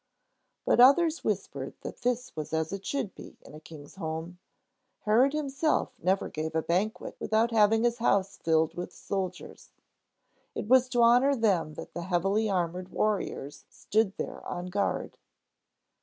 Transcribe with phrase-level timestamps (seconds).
[0.65, 4.39] But others whispered that this was as it should be in a King's home.
[5.01, 9.69] Herod himself never gave a banquet without having his house filled with soldiers.
[10.55, 15.19] It was to honor them that the heavily armored warriors stood there on guard.